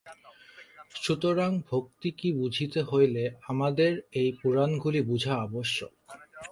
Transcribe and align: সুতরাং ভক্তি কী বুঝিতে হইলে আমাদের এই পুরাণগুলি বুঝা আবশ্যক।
সুতরাং 0.95 1.51
ভক্তি 1.69 2.09
কী 2.11 2.29
বুঝিতে 2.31 2.79
হইলে 2.81 3.23
আমাদের 3.47 3.91
এই 4.11 4.29
পুরাণগুলি 4.41 5.01
বুঝা 5.01 5.33
আবশ্যক। 5.41 5.93